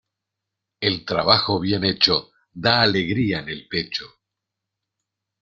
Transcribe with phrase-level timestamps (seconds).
[0.79, 4.05] El trabajo bien hecho da alegría en el pecho.